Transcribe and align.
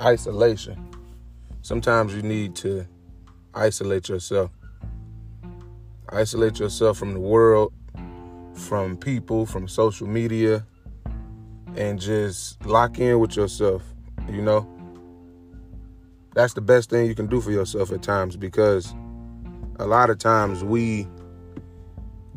isolation. 0.00 0.88
Sometimes 1.62 2.14
you 2.14 2.22
need 2.22 2.54
to 2.56 2.86
isolate 3.54 4.08
yourself. 4.08 4.50
Isolate 6.10 6.58
yourself 6.58 6.98
from 6.98 7.12
the 7.12 7.20
world, 7.20 7.72
from 8.54 8.96
people, 8.96 9.44
from 9.44 9.68
social 9.68 10.06
media, 10.06 10.64
and 11.76 12.00
just 12.00 12.64
lock 12.64 12.98
in 12.98 13.18
with 13.18 13.36
yourself, 13.36 13.82
you 14.30 14.40
know? 14.40 14.66
That's 16.34 16.54
the 16.54 16.60
best 16.60 16.90
thing 16.90 17.06
you 17.06 17.14
can 17.14 17.26
do 17.26 17.40
for 17.40 17.50
yourself 17.50 17.92
at 17.92 18.02
times 18.02 18.36
because 18.36 18.94
a 19.78 19.86
lot 19.86 20.10
of 20.10 20.18
times 20.18 20.62
we 20.62 21.06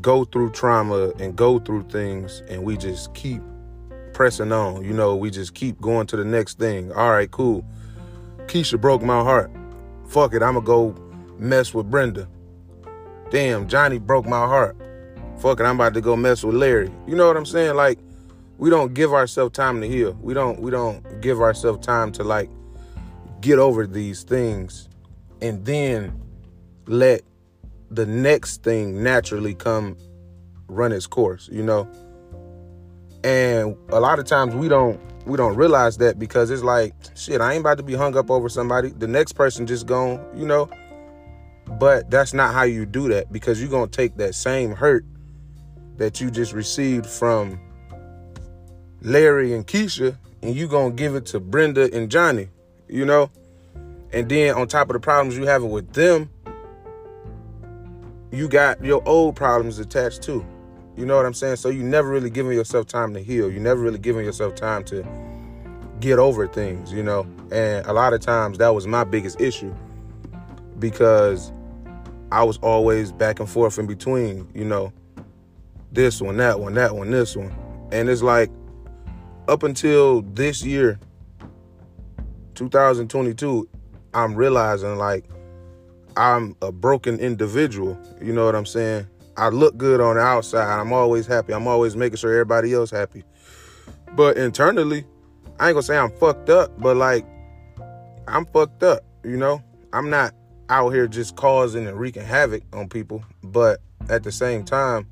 go 0.00 0.24
through 0.24 0.50
trauma 0.52 1.12
and 1.18 1.36
go 1.36 1.58
through 1.58 1.82
things 1.84 2.42
and 2.48 2.64
we 2.64 2.76
just 2.76 3.12
keep 3.14 3.42
pressing 4.20 4.52
on. 4.52 4.84
You 4.84 4.92
know, 4.92 5.16
we 5.16 5.30
just 5.30 5.54
keep 5.54 5.80
going 5.80 6.06
to 6.08 6.14
the 6.14 6.26
next 6.26 6.58
thing. 6.58 6.92
All 6.92 7.08
right, 7.08 7.30
cool. 7.30 7.64
Keisha 8.48 8.78
broke 8.78 9.00
my 9.00 9.22
heart. 9.22 9.50
Fuck 10.08 10.34
it, 10.34 10.42
I'ma 10.42 10.60
go 10.60 10.94
mess 11.38 11.72
with 11.72 11.90
Brenda. 11.90 12.28
Damn, 13.30 13.66
Johnny 13.66 13.98
broke 13.98 14.26
my 14.26 14.44
heart. 14.44 14.76
Fuck 15.38 15.60
it, 15.60 15.62
I'm 15.62 15.76
about 15.76 15.94
to 15.94 16.02
go 16.02 16.16
mess 16.16 16.44
with 16.44 16.54
Larry. 16.54 16.92
You 17.06 17.16
know 17.16 17.28
what 17.28 17.38
I'm 17.38 17.46
saying? 17.46 17.76
Like, 17.76 17.98
we 18.58 18.68
don't 18.68 18.92
give 18.92 19.14
ourselves 19.14 19.56
time 19.56 19.80
to 19.80 19.88
heal. 19.88 20.12
We 20.20 20.34
don't 20.34 20.60
we 20.60 20.70
don't 20.70 21.22
give 21.22 21.40
ourselves 21.40 21.86
time 21.86 22.12
to 22.12 22.22
like 22.22 22.50
get 23.40 23.58
over 23.58 23.86
these 23.86 24.22
things 24.22 24.90
and 25.40 25.64
then 25.64 26.20
let 26.84 27.22
the 27.90 28.04
next 28.04 28.62
thing 28.62 29.02
naturally 29.02 29.54
come 29.54 29.96
run 30.68 30.92
its 30.92 31.06
course, 31.06 31.48
you 31.50 31.62
know? 31.62 31.88
And 33.22 33.76
a 33.90 34.00
lot 34.00 34.18
of 34.18 34.24
times 34.24 34.54
we 34.54 34.68
don't 34.68 35.00
we 35.26 35.36
don't 35.36 35.54
realize 35.54 35.98
that 35.98 36.18
because 36.18 36.50
it's 36.50 36.62
like, 36.62 36.94
shit, 37.14 37.40
I 37.40 37.52
ain't 37.52 37.60
about 37.60 37.76
to 37.76 37.82
be 37.82 37.94
hung 37.94 38.16
up 38.16 38.30
over 38.30 38.48
somebody. 38.48 38.88
The 38.90 39.06
next 39.06 39.34
person 39.34 39.66
just 39.66 39.86
gone, 39.86 40.24
you 40.34 40.46
know? 40.46 40.68
But 41.78 42.10
that's 42.10 42.32
not 42.32 42.54
how 42.54 42.62
you 42.62 42.86
do 42.86 43.08
that 43.10 43.32
because 43.32 43.60
you're 43.60 43.70
gonna 43.70 43.86
take 43.86 44.16
that 44.16 44.34
same 44.34 44.72
hurt 44.72 45.04
that 45.98 46.20
you 46.20 46.30
just 46.30 46.52
received 46.52 47.06
from 47.06 47.60
Larry 49.02 49.52
and 49.52 49.66
Keisha 49.66 50.16
and 50.42 50.54
you 50.54 50.66
gonna 50.66 50.92
give 50.92 51.14
it 51.14 51.26
to 51.26 51.40
Brenda 51.40 51.92
and 51.94 52.10
Johnny, 52.10 52.48
you 52.88 53.04
know? 53.04 53.30
And 54.12 54.28
then 54.28 54.54
on 54.54 54.66
top 54.66 54.88
of 54.88 54.94
the 54.94 55.00
problems 55.00 55.36
you 55.36 55.46
having 55.46 55.70
with 55.70 55.92
them, 55.92 56.30
you 58.32 58.48
got 58.48 58.82
your 58.84 59.06
old 59.06 59.36
problems 59.36 59.78
attached 59.78 60.22
too. 60.22 60.44
You 60.96 61.06
know 61.06 61.16
what 61.16 61.26
I'm 61.26 61.34
saying? 61.34 61.56
So 61.56 61.68
you 61.68 61.82
never 61.82 62.08
really 62.08 62.30
giving 62.30 62.52
yourself 62.52 62.86
time 62.86 63.14
to 63.14 63.22
heal. 63.22 63.50
You 63.50 63.60
never 63.60 63.80
really 63.80 63.98
giving 63.98 64.24
yourself 64.24 64.54
time 64.54 64.84
to 64.84 65.06
get 66.00 66.18
over 66.18 66.46
things, 66.46 66.92
you 66.92 67.02
know? 67.02 67.26
And 67.52 67.86
a 67.86 67.92
lot 67.92 68.12
of 68.12 68.20
times 68.20 68.58
that 68.58 68.74
was 68.74 68.86
my 68.86 69.04
biggest 69.04 69.40
issue 69.40 69.74
because 70.78 71.52
I 72.32 72.42
was 72.44 72.58
always 72.58 73.12
back 73.12 73.40
and 73.40 73.48
forth 73.48 73.78
in 73.78 73.86
between, 73.86 74.48
you 74.54 74.64
know, 74.64 74.92
this 75.92 76.20
one, 76.20 76.36
that 76.38 76.60
one, 76.60 76.74
that 76.74 76.94
one, 76.94 77.10
this 77.10 77.36
one. 77.36 77.52
And 77.92 78.08
it's 78.08 78.22
like 78.22 78.50
up 79.48 79.62
until 79.62 80.22
this 80.22 80.64
year, 80.64 80.98
2022, 82.54 83.68
I'm 84.14 84.34
realizing 84.34 84.96
like 84.96 85.24
I'm 86.16 86.56
a 86.62 86.72
broken 86.72 87.18
individual. 87.18 87.98
You 88.20 88.32
know 88.32 88.44
what 88.44 88.54
I'm 88.54 88.66
saying? 88.66 89.06
I 89.40 89.48
look 89.48 89.78
good 89.78 90.02
on 90.02 90.16
the 90.16 90.20
outside. 90.20 90.68
I'm 90.78 90.92
always 90.92 91.26
happy. 91.26 91.54
I'm 91.54 91.66
always 91.66 91.96
making 91.96 92.18
sure 92.18 92.30
everybody 92.30 92.74
else 92.74 92.90
happy. 92.90 93.24
But 94.14 94.36
internally, 94.36 95.06
I 95.58 95.68
ain't 95.68 95.76
gonna 95.76 95.82
say 95.82 95.96
I'm 95.96 96.10
fucked 96.10 96.50
up, 96.50 96.78
but 96.78 96.98
like 96.98 97.24
I'm 98.28 98.44
fucked 98.44 98.82
up, 98.82 99.02
you 99.24 99.38
know? 99.38 99.62
I'm 99.94 100.10
not 100.10 100.34
out 100.68 100.90
here 100.90 101.08
just 101.08 101.36
causing 101.36 101.86
and 101.86 101.98
wreaking 101.98 102.22
havoc 102.22 102.64
on 102.74 102.90
people, 102.90 103.24
but 103.42 103.80
at 104.10 104.24
the 104.24 104.30
same 104.30 104.62
time, 104.62 105.06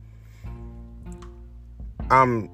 I'm 2.10 2.50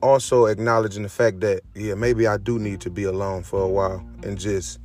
also 0.00 0.46
acknowledging 0.46 1.02
the 1.02 1.08
fact 1.08 1.40
that 1.40 1.62
yeah, 1.74 1.94
maybe 1.94 2.28
I 2.28 2.36
do 2.36 2.60
need 2.60 2.80
to 2.82 2.90
be 2.90 3.02
alone 3.02 3.42
for 3.42 3.60
a 3.60 3.68
while 3.68 4.06
and 4.22 4.38
just 4.38 4.78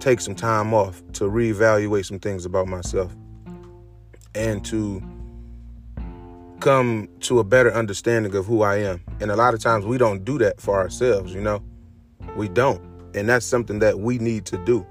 take 0.00 0.20
some 0.20 0.34
time 0.34 0.74
off 0.74 1.04
to 1.12 1.30
reevaluate 1.30 2.04
some 2.04 2.18
things 2.18 2.44
about 2.44 2.66
myself 2.66 3.14
and 4.34 4.64
to 4.64 5.00
come 6.60 7.08
to 7.20 7.38
a 7.38 7.44
better 7.44 7.72
understanding 7.72 8.34
of 8.34 8.46
who 8.46 8.62
I 8.62 8.76
am. 8.76 9.00
And 9.20 9.30
a 9.30 9.36
lot 9.36 9.54
of 9.54 9.60
times 9.60 9.86
we 9.86 9.98
don't 9.98 10.24
do 10.24 10.38
that 10.38 10.60
for 10.60 10.78
ourselves, 10.78 11.34
you 11.34 11.40
know? 11.40 11.62
We 12.36 12.48
don't. 12.48 12.82
And 13.14 13.28
that's 13.28 13.46
something 13.46 13.78
that 13.80 14.00
we 14.00 14.18
need 14.18 14.44
to 14.46 14.58
do. 14.58 14.86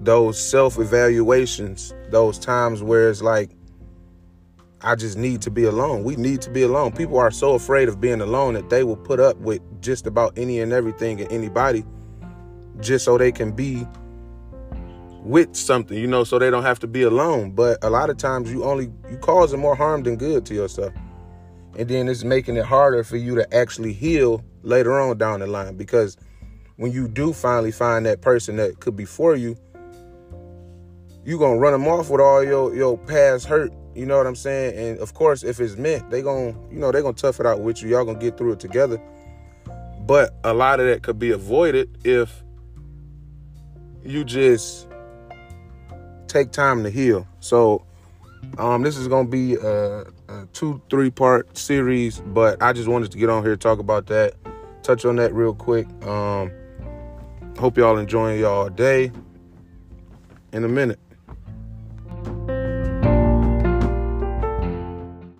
Those 0.00 0.38
self 0.40 0.78
evaluations, 0.78 1.94
those 2.10 2.38
times 2.38 2.82
where 2.82 3.10
it's 3.10 3.22
like, 3.22 3.50
I 4.82 4.94
just 4.94 5.18
need 5.18 5.42
to 5.42 5.50
be 5.50 5.64
alone. 5.64 6.04
We 6.04 6.16
need 6.16 6.40
to 6.42 6.50
be 6.50 6.62
alone. 6.62 6.92
People 6.92 7.18
are 7.18 7.30
so 7.30 7.52
afraid 7.54 7.88
of 7.88 8.00
being 8.00 8.22
alone 8.22 8.54
that 8.54 8.70
they 8.70 8.82
will 8.82 8.96
put 8.96 9.20
up 9.20 9.36
with 9.36 9.60
just 9.82 10.06
about 10.06 10.38
any 10.38 10.60
and 10.60 10.72
everything 10.72 11.20
and 11.20 11.30
anybody 11.30 11.84
just 12.80 13.04
so 13.04 13.18
they 13.18 13.30
can 13.30 13.52
be 13.52 13.86
with 15.22 15.54
something, 15.54 15.96
you 15.96 16.06
know, 16.06 16.24
so 16.24 16.38
they 16.38 16.50
don't 16.50 16.62
have 16.62 16.78
to 16.80 16.86
be 16.86 17.02
alone. 17.02 17.52
But 17.52 17.78
a 17.82 17.90
lot 17.90 18.10
of 18.10 18.16
times 18.16 18.50
you 18.50 18.64
only 18.64 18.90
you 19.10 19.18
causing 19.18 19.60
more 19.60 19.74
harm 19.74 20.02
than 20.02 20.16
good 20.16 20.46
to 20.46 20.54
yourself. 20.54 20.92
And 21.78 21.88
then 21.88 22.08
it's 22.08 22.24
making 22.24 22.56
it 22.56 22.64
harder 22.64 23.04
for 23.04 23.16
you 23.16 23.34
to 23.36 23.54
actually 23.54 23.92
heal 23.92 24.44
later 24.62 24.98
on 25.00 25.16
down 25.18 25.40
the 25.40 25.46
line 25.46 25.76
because 25.76 26.16
when 26.76 26.92
you 26.92 27.08
do 27.08 27.32
finally 27.32 27.70
find 27.70 28.06
that 28.06 28.22
person 28.22 28.56
that 28.56 28.80
could 28.80 28.96
be 28.96 29.04
for 29.04 29.36
you, 29.36 29.56
you 31.24 31.38
gonna 31.38 31.58
run 31.58 31.72
them 31.72 31.86
off 31.86 32.10
with 32.10 32.20
all 32.20 32.42
your 32.42 32.74
your 32.74 32.98
past 32.98 33.46
hurt. 33.46 33.72
You 33.94 34.06
know 34.06 34.16
what 34.16 34.26
I'm 34.26 34.36
saying? 34.36 34.78
And 34.78 34.98
of 35.00 35.14
course, 35.14 35.42
if 35.42 35.60
it's 35.60 35.76
meant, 35.76 36.10
they 36.10 36.22
gonna 36.22 36.54
you 36.70 36.78
know 36.78 36.90
they 36.90 37.02
gonna 37.02 37.12
tough 37.12 37.40
it 37.40 37.46
out 37.46 37.60
with 37.60 37.82
you. 37.82 37.90
Y'all 37.90 38.04
gonna 38.04 38.18
get 38.18 38.38
through 38.38 38.52
it 38.52 38.60
together. 38.60 39.00
But 40.06 40.34
a 40.42 40.54
lot 40.54 40.80
of 40.80 40.86
that 40.86 41.02
could 41.02 41.18
be 41.18 41.30
avoided 41.30 41.98
if 42.04 42.42
you 44.02 44.24
just 44.24 44.88
take 46.30 46.52
time 46.52 46.82
to 46.84 46.90
heal. 46.90 47.26
So 47.40 47.84
um, 48.58 48.82
this 48.82 48.96
is 48.96 49.08
gonna 49.08 49.28
be 49.28 49.56
a, 49.56 50.00
a 50.28 50.46
two, 50.52 50.80
three 50.88 51.10
part 51.10 51.56
series, 51.56 52.20
but 52.20 52.62
I 52.62 52.72
just 52.72 52.88
wanted 52.88 53.10
to 53.12 53.18
get 53.18 53.28
on 53.28 53.42
here 53.42 53.56
talk 53.56 53.78
about 53.78 54.06
that, 54.06 54.34
touch 54.82 55.04
on 55.04 55.16
that 55.16 55.34
real 55.34 55.54
quick. 55.54 55.86
Um, 56.06 56.50
hope 57.58 57.76
y'all 57.76 57.98
enjoying 57.98 58.40
y'all 58.40 58.68
day. 58.68 59.12
In 60.52 60.64
a 60.64 60.68
minute. 60.68 60.98